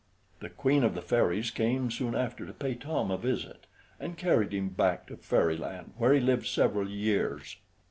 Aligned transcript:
The 0.39 0.49
queen 0.49 0.83
of 0.83 0.95
the 0.95 1.01
fairies 1.03 1.51
came 1.51 1.91
soon 1.91 2.15
after 2.15 2.43
to 2.47 2.53
pay 2.53 2.73
Tom 2.73 3.11
a 3.11 3.19
visit, 3.19 3.67
and 3.99 4.17
carried 4.17 4.51
him 4.51 4.69
back 4.69 5.05
to 5.05 5.15
Fairyland, 5.17 5.93
where 5.95 6.11
he 6.11 6.19
lived 6.19 6.47
several 6.47 6.89
years. 6.89 7.57